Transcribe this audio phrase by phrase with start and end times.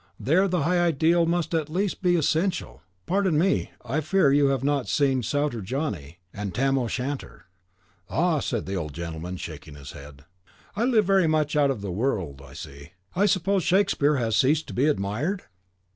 [0.19, 4.63] THERE the high ideal must at least be essential!" "Pardon me; I fear you have
[4.63, 7.45] not seen Souter Johnny and Tam O'Shanter."
[8.09, 10.25] "Ah!" said the old gentleman, shaking his head,
[10.75, 12.93] "I live very much out of the world, I see.
[13.15, 15.43] I suppose Shakespeare has ceased to be admired?"